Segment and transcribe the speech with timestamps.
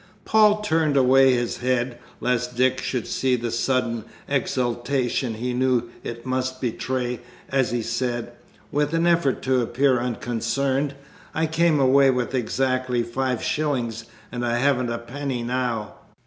[0.25, 6.25] Paul turned away his head, lest Dick should see the sudden exultation he knew it
[6.25, 8.31] must betray, as he said,
[8.71, 10.95] with an effort to appear unconcerned,
[11.35, 15.93] "I came away with exactly five shillings, and I haven't a penny now!"